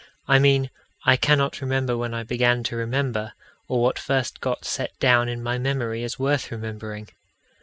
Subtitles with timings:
[0.27, 0.71] I mean,
[1.05, 3.33] I cannot remember when I began to remember,
[3.67, 7.09] or what first got set down in my memory as worth remembering.